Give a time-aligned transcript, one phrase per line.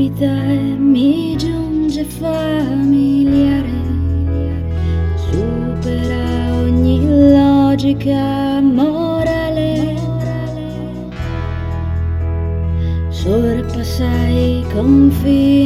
[0.00, 3.68] vita e mi giunge familiare,
[5.28, 6.96] supera ogni
[7.34, 9.94] logica morale,
[13.10, 15.59] sorpassa i confini,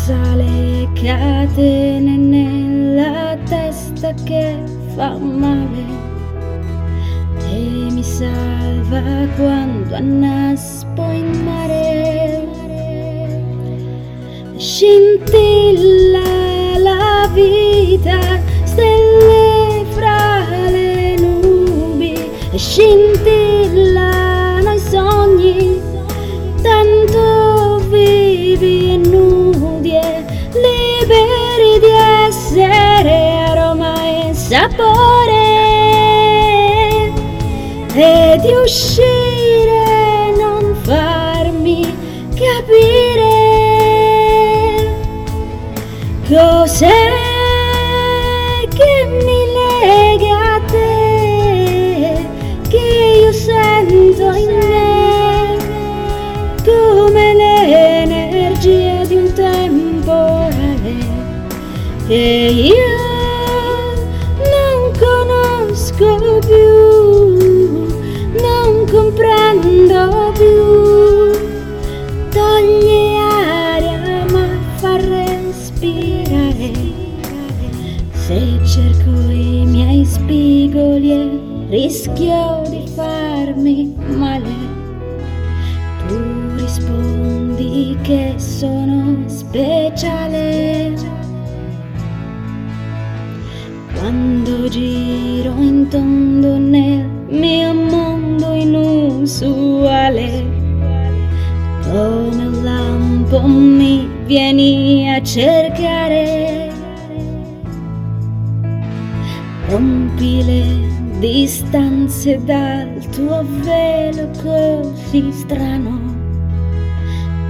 [0.00, 4.56] Spezza le catene nella testa che
[4.94, 5.84] fa male
[7.50, 9.02] e mi salva
[9.36, 12.48] quando annaspo in mare.
[14.56, 16.22] Scintilla
[16.78, 22.14] la vita, stelle fra le nubi
[22.52, 25.78] e scintillano i sogni,
[26.62, 27.29] tanto
[37.92, 41.82] e di uscire non farmi
[42.34, 43.28] capire
[46.28, 46.88] cos'è
[48.68, 52.28] che mi lega a te
[52.68, 52.84] che
[53.22, 54.88] io sento in me.
[56.64, 60.94] Come l'energia di un temporale
[62.06, 62.99] che io
[78.30, 81.28] se cerco i miei spigoli e
[81.68, 84.54] rischio di farmi male,
[86.06, 86.16] tu
[86.54, 90.94] rispondi che sono speciale.
[93.98, 100.44] Quando giro in tondo nel mio mondo inusuale,
[101.82, 106.79] come un lampo mi vieni a cercare.
[109.70, 110.64] Rompi le
[111.20, 116.00] distanze dal tuo velo così strano.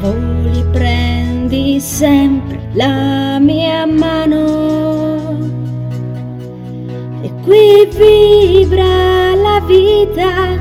[0.00, 5.46] Voli, prendi sempre la mia mano.
[7.22, 10.58] E qui vibra la vita,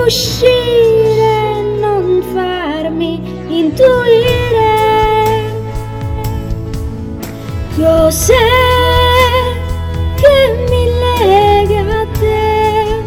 [0.00, 4.78] di uscire, non farmi intuire.
[7.76, 8.34] Cos'è
[10.16, 10.84] che mi
[11.18, 13.04] lega a te,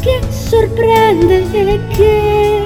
[0.00, 2.62] che sorprende e che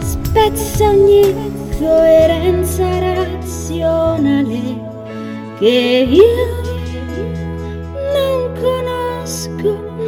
[0.00, 1.34] spezza ogni
[1.78, 4.60] coerenza razionale
[5.58, 6.58] che io
[8.14, 9.99] non conosco,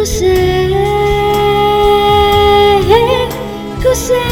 [0.00, 0.70] Cos'è?
[3.82, 4.29] Cos'è?